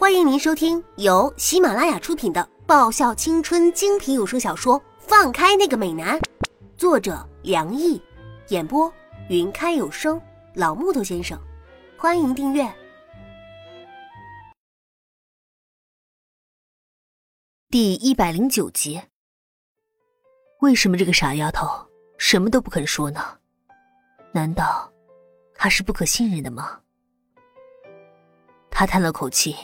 [0.00, 6.18] 欢迎您收听由喜马拉雅出品的爆笑青春精品有声小说《放开那个美男》，
[6.74, 8.00] 作者梁毅，
[8.48, 8.90] 演播
[9.28, 10.18] 云开有声
[10.54, 11.38] 老木头先生。
[11.98, 12.66] 欢迎订阅
[17.68, 19.02] 第一百零九集。
[20.60, 21.68] 为什么这个傻丫头
[22.16, 23.38] 什么都不肯说呢？
[24.32, 24.90] 难道
[25.54, 26.80] 她是不可信任的吗？
[28.70, 29.54] 他叹了口气。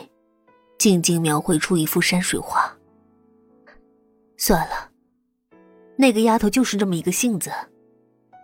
[0.87, 2.73] 静静描绘出一幅山水画。
[4.37, 4.88] 算了，
[5.97, 7.51] 那个丫头就是这么一个性子，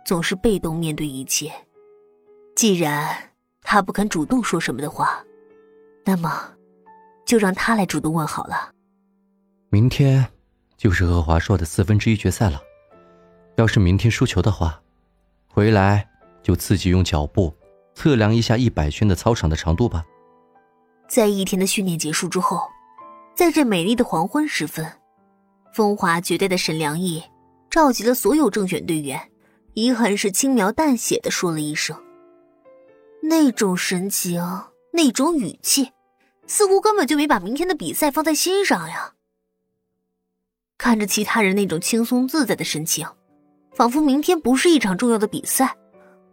[0.05, 1.49] 总是被动面对一切。
[2.53, 3.15] 既然
[3.61, 5.23] 她不肯主动说什么的话，
[6.03, 6.53] 那么
[7.25, 8.73] 就让她来主动问好了。
[9.69, 10.27] 明天
[10.75, 12.61] 就是和华硕的四分之一决赛了，
[13.55, 14.81] 要是明天输球的话，
[15.47, 16.05] 回来
[16.41, 17.55] 就自己用脚步
[17.95, 20.03] 测量一下一百圈的操场的长度吧。
[21.13, 22.67] 在一天的训练结束之后，
[23.35, 24.83] 在这美丽的黄昏时分，
[25.71, 27.21] 风华绝代的沈良毅
[27.69, 29.21] 召集了所有正选队员，
[29.75, 31.95] 以很是轻描淡写的说了一声。
[33.21, 34.43] 那种神情，
[34.91, 35.91] 那种语气，
[36.47, 39.13] 似乎根本就没把明天的比赛放在心上呀。
[40.79, 43.07] 看着其他人那种轻松自在的神情，
[43.75, 45.77] 仿佛明天不是一场重要的比赛，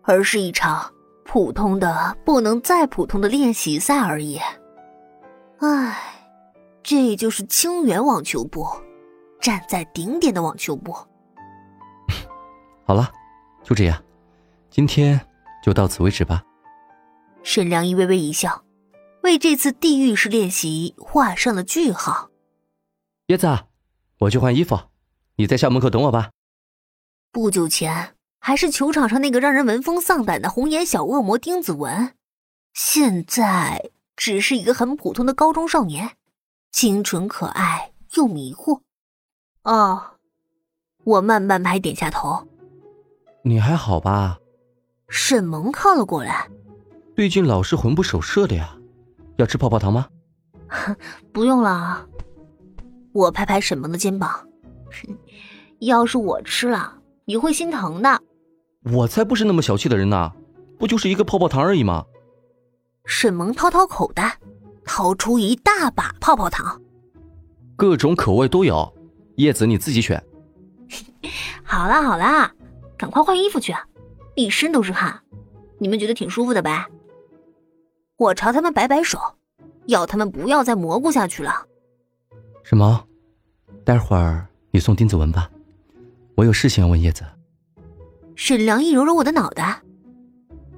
[0.04, 0.90] 而是一场
[1.26, 4.40] 普通的不能再普通的练习赛而已。
[5.60, 5.94] 唉，
[6.82, 8.66] 这就是清源网球部，
[9.42, 10.96] 站在顶点的网球部。
[12.86, 13.12] 好了，
[13.62, 14.02] 就这样，
[14.70, 15.20] 今天
[15.62, 16.42] 就到此为止吧。
[17.42, 18.64] 沈良一微微一笑，
[19.22, 22.30] 为这次地狱式练习画上了句号。
[23.26, 23.46] 叶子，
[24.20, 24.78] 我去换衣服，
[25.36, 26.30] 你在校门口等我吧。
[27.30, 32.14] 不久前还是球场上那个让人闻风丧胆的红眼小恶魔丁子文，
[32.72, 33.90] 现在。
[34.20, 36.10] 只是一个很普通的高中少年，
[36.70, 38.82] 清纯可爱又迷惑。
[39.62, 40.18] 哦，
[41.04, 42.46] 我慢半拍点下头。
[43.42, 44.38] 你还好吧？
[45.08, 46.50] 沈萌靠了过来。
[47.16, 48.76] 最近老是魂不守舍的呀，
[49.38, 50.06] 要吃泡泡糖吗？
[51.32, 52.06] 不用了。
[53.14, 54.46] 我拍拍沈萌的肩膀。
[55.80, 58.20] 要是我吃了，你会心疼的。
[58.92, 60.30] 我才不是那么小气的人呢，
[60.78, 62.04] 不就是一个泡泡糖而已吗？
[63.10, 64.38] 沈萌掏掏口袋，
[64.84, 66.80] 掏出一大把泡泡糖，
[67.74, 68.90] 各种口味都有。
[69.34, 70.22] 叶子你自己选。
[71.64, 72.54] 好啦好啦，
[72.96, 73.74] 赶快换衣服去，
[74.36, 75.20] 一身都是汗。
[75.80, 76.86] 你们觉得挺舒服的呗？
[78.16, 79.18] 我朝他们摆摆手，
[79.86, 81.66] 要他们不要再蘑菇下去了。
[82.62, 82.96] 沈萌，
[83.84, 85.50] 待会儿你送丁子文吧，
[86.36, 87.24] 我有事情要问叶子。
[88.36, 89.82] 沈良一揉揉我的脑袋，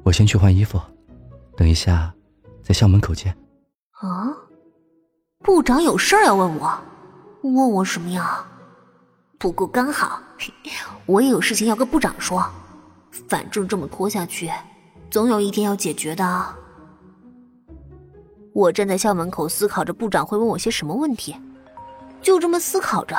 [0.03, 0.81] 我先去换衣服，
[1.59, 2.13] 等一下。
[2.63, 3.37] 在校门口见。
[4.01, 4.33] 啊，
[5.41, 6.79] 部长有事儿要问我，
[7.43, 8.45] 问我什么呀？
[9.39, 10.21] 不过刚好，
[11.07, 12.45] 我也有事情要跟部长说。
[13.29, 14.51] 反正这么拖下去，
[15.11, 16.55] 总有一天要解决的。
[18.55, 21.37] 我站在校门口思考着部长会问我些什么问题，
[22.23, 23.17] 就这么思考着，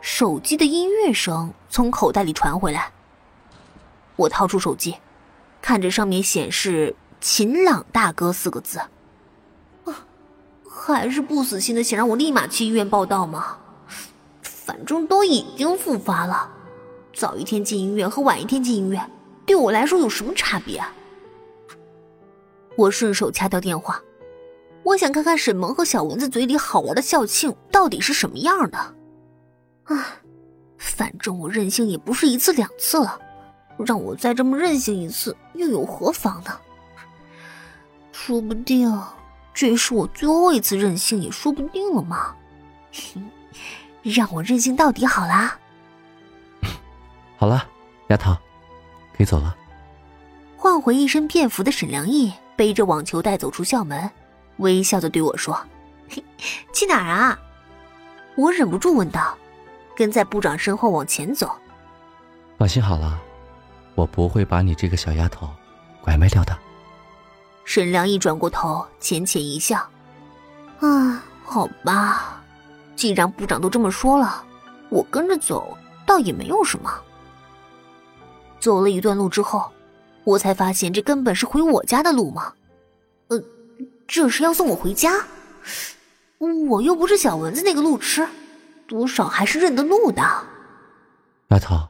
[0.00, 2.90] 手机的音乐声从口袋里传回来。
[4.16, 4.96] 我掏出手机，
[5.62, 6.94] 看着上面显示。
[7.22, 8.80] 秦朗大哥四个字，
[9.84, 10.04] 啊，
[10.68, 13.58] 还是不死心的想让我立马去医院报道吗？
[14.42, 16.50] 反正都已经复发了，
[17.14, 19.08] 早一天进医院和晚一天进医院，
[19.46, 20.82] 对我来说有什么差别？
[22.76, 24.02] 我顺手掐掉电话，
[24.82, 28.78] 我想看看沈萌和小蚊子嘴里好玩的校庆到底是什么样的。
[29.84, 30.06] 啊，
[30.76, 33.16] 反正我任性也不是一次两次了，
[33.78, 36.50] 让我再这么任性一次又有何妨呢？
[38.24, 39.02] 说不定
[39.52, 42.36] 这是我最后一次任性，也说不定了嘛。
[44.00, 45.58] 让我任性到底好啦。
[47.36, 47.66] 好了，
[48.10, 48.32] 丫头，
[49.16, 49.56] 可以走了。
[50.56, 54.08] 换回一身便服的沈良毅背着网球袋走出校门，
[54.58, 55.60] 微笑的对我说
[56.72, 57.36] ：“去哪儿啊？”
[58.38, 59.36] 我忍不住问道，
[59.96, 61.50] 跟在部长身后往前走。
[62.56, 63.20] 放心好了，
[63.96, 65.50] 我不会把你这个小丫头
[66.00, 66.56] 拐卖掉的。
[67.64, 69.78] 沈良一转过头，浅浅一笑
[70.80, 72.42] ：“啊，好吧，
[72.96, 74.44] 既然部长都这么说了，
[74.88, 75.76] 我跟着走
[76.06, 76.92] 倒也没有什么。”
[78.60, 79.70] 走了一段路之后，
[80.24, 82.52] 我才发现这根本是回我家的路吗？
[83.28, 83.42] 呃，
[84.06, 85.24] 这是要送我回家？
[86.68, 88.28] 我又不是小蚊子那个路痴，
[88.88, 90.22] 多少还是认得路的。
[91.48, 91.88] 丫头，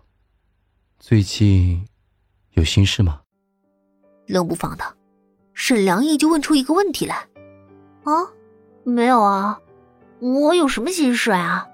[0.98, 1.86] 最近
[2.50, 3.20] 有心事吗？
[4.26, 4.84] 冷不防的。
[5.54, 7.26] 沈良毅就问出一个问题来
[8.04, 8.32] ：“啊，
[8.84, 9.60] 没有啊，
[10.20, 11.68] 我有什么心事啊？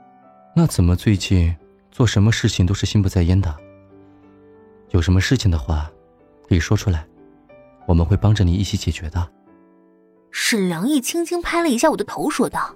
[0.54, 1.56] 那怎么最近
[1.90, 3.54] 做什么事情都是心不在焉的？
[4.90, 5.90] 有什么事情的话，
[6.48, 7.06] 可以说出来，
[7.86, 9.30] 我们会帮着你一起解决的。
[10.31, 12.74] 沈良义轻轻拍了一下我的头，说道：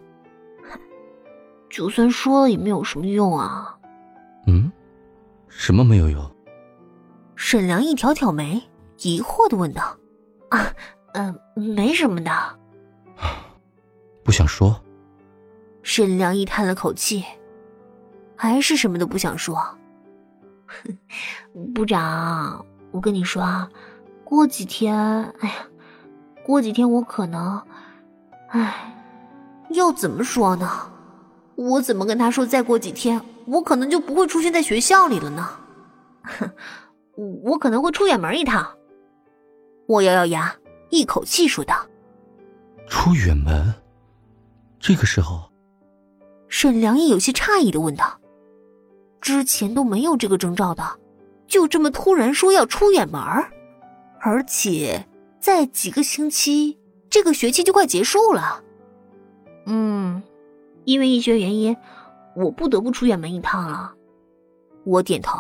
[1.69, 3.77] “就算说了也没有什么用啊。”
[4.47, 4.71] 嗯，
[5.49, 6.31] 什么没有用？
[7.35, 8.63] 沈良义挑挑眉，
[9.03, 9.97] 疑惑的问道
[10.53, 10.75] ：“啊，
[11.15, 12.31] 嗯，没什么的。”
[14.23, 14.81] 不想说。
[15.83, 17.25] 沈良义叹了口气，
[18.37, 19.59] 还是什么都不想说。
[21.75, 23.69] 部长，我跟你说啊，
[24.23, 24.97] 过几天，
[25.41, 25.55] 哎呀，
[26.45, 27.61] 过几天我可能，
[28.51, 28.95] 哎，
[29.71, 30.71] 要怎么说呢？
[31.57, 32.47] 我怎么跟他说？
[32.47, 35.49] 再过几天，我可能就不会出现在学校里了呢。
[36.23, 36.51] 哼，
[37.43, 38.67] 我可能会出远门一趟。
[39.93, 40.57] 我咬咬牙，
[40.89, 41.87] 一口气说道
[42.89, 43.75] ：“出远门？”
[44.81, 45.53] 这个时候，
[46.49, 48.19] 沈良义有些诧异的问道
[49.21, 50.83] ：“之前都没有这个征兆的，
[51.47, 53.21] 就这么突然说要出远门，
[54.19, 55.07] 而且
[55.39, 56.79] 在几个星期，
[57.11, 58.65] 这个学期就快结束了。”
[59.67, 60.23] 嗯，
[60.85, 61.77] 因为一些原因，
[62.35, 63.95] 我不得不出远门一趟啊。
[64.85, 65.39] 我点头，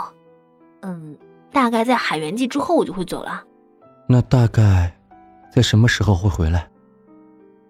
[0.82, 1.16] 嗯，
[1.50, 3.44] 大概在海元季之后我就会走了。
[4.12, 4.94] 那大概
[5.50, 6.68] 在什么时候会回来？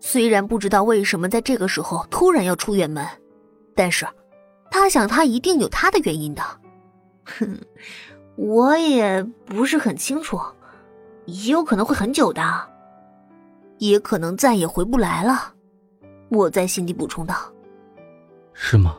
[0.00, 3.06] 虽然不知道为什么在这个时候突然要出远门，
[3.76, 4.04] 但是，
[4.68, 6.42] 他想他一定有他的原因的。
[7.24, 7.56] 哼，
[8.34, 10.36] 我也不是很清楚，
[11.26, 12.42] 也有可能会很久的，
[13.78, 15.54] 也可能再也回不来了。
[16.28, 17.36] 我在心底补充道
[18.52, 18.96] ：“是吗？”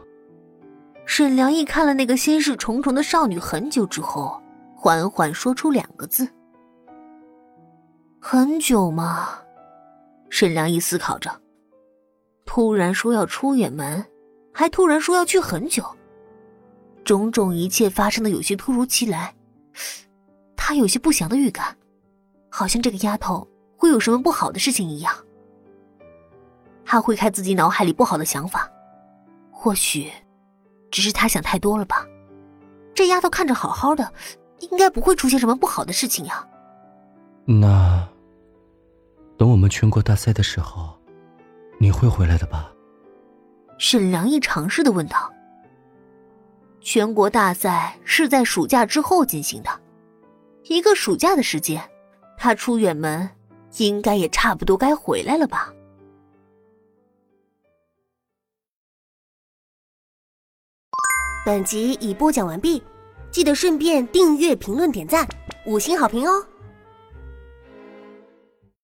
[1.06, 4.42] 沈良义看了那个心事重重的少女很久之后，
[4.74, 6.26] 缓缓说出两个字
[8.26, 9.38] ：“很久吗？”
[10.32, 11.30] 沈良一思考着，
[12.46, 14.04] 突然说要出远门，
[14.54, 15.84] 还突然说要去很久，
[17.04, 19.36] 种种一切发生的有些突如其来，
[20.56, 21.76] 他有些不祥的预感，
[22.50, 25.14] 好像这个丫头会有什么不好的事情一样。
[26.86, 28.72] 他挥开自己脑海里不好的想法，
[29.52, 30.10] 或许
[30.90, 32.08] 只是他想太多了吧。
[32.96, 34.14] 这丫头看着好好的，
[34.60, 36.48] 应该不会出现什么不好的事情呀。
[37.44, 38.08] 那。
[39.38, 40.98] 等我们全国大赛的时候，
[41.80, 42.72] 你会回来的吧？
[43.78, 45.32] 沈良义尝试的问道。
[46.80, 49.70] 全国大赛是在暑假之后进行的，
[50.66, 51.82] 一个暑假的时间，
[52.38, 53.30] 他出远门，
[53.78, 55.74] 应该也差不多该回来了吧？
[61.46, 62.82] 本集已播讲完毕，
[63.32, 65.28] 记得顺便订阅、评论、点赞、
[65.66, 66.46] 五星好评哦！